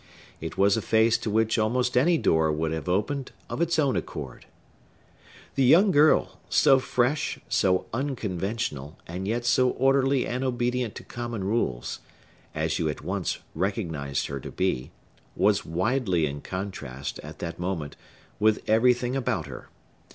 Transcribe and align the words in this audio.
It 0.39 0.57
was 0.57 0.75
a 0.75 0.81
face 0.81 1.15
to 1.19 1.29
which 1.29 1.59
almost 1.59 1.95
any 1.95 2.17
door 2.17 2.51
would 2.51 2.71
have 2.71 2.89
opened 2.89 3.31
of 3.51 3.61
its 3.61 3.77
own 3.77 3.95
accord. 3.95 4.47
The 5.53 5.63
young 5.63 5.91
girl, 5.91 6.39
so 6.49 6.79
fresh, 6.79 7.37
so 7.47 7.85
unconventional, 7.93 8.97
and 9.05 9.27
yet 9.27 9.45
so 9.45 9.69
orderly 9.69 10.25
and 10.25 10.43
obedient 10.43 10.95
to 10.95 11.03
common 11.03 11.43
rules, 11.43 11.99
as 12.55 12.79
you 12.79 12.89
at 12.89 13.03
once 13.03 13.41
recognized 13.53 14.25
her 14.25 14.39
to 14.39 14.49
be, 14.49 14.89
was 15.35 15.67
widely 15.67 16.25
in 16.25 16.41
contrast, 16.41 17.19
at 17.19 17.37
that 17.37 17.59
moment, 17.59 17.95
with 18.39 18.67
everything 18.67 19.15
about 19.15 19.45
her. 19.45 19.69